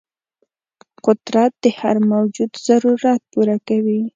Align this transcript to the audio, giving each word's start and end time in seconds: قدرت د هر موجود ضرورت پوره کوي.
قدرت 1.05 1.51
د 1.63 1.65
هر 1.79 1.95
موجود 2.11 2.51
ضرورت 2.67 3.21
پوره 3.31 3.57
کوي. 3.67 4.01